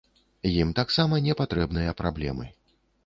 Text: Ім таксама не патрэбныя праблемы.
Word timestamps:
Ім 0.61 0.71
таксама 0.79 1.19
не 1.27 1.35
патрэбныя 1.41 1.95
праблемы. 2.01 2.51